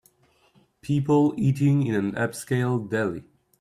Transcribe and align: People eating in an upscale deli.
People 0.81 1.35
eating 1.37 1.85
in 1.85 1.93
an 1.93 2.13
upscale 2.13 2.89
deli. 2.89 3.23